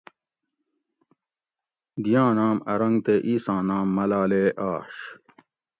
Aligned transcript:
دیاں 2.03 2.31
نام 2.37 2.57
ارنگ 2.71 2.97
تے 3.05 3.15
ایساں 3.27 3.61
نام 3.69 3.87
ملالے 3.95 4.43
آش 4.71 4.95